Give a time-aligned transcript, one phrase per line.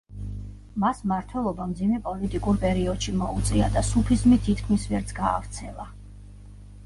[0.83, 5.89] მას მმართველობა მძიმე პოლიტიკურ პერიოდში მოუწია და სუფიზმი თითქმის ვერც გაავრცელა.